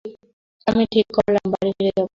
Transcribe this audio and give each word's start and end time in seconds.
আমি 0.67 0.83
ঠিক 0.93 1.07
করলাম 1.17 1.45
বাড়ি 1.53 1.71
ফিরে 1.77 1.91
যাব। 1.97 2.09